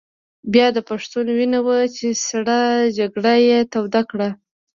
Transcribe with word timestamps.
بیا 0.53 0.67
د 0.75 0.79
پښتون 0.89 1.25
وینه 1.37 1.59
وه 1.65 1.77
چې 1.95 2.07
سړه 2.27 2.61
جګړه 2.97 3.33
یې 3.47 3.59
توده 3.73 4.01
کړه. 4.11 4.29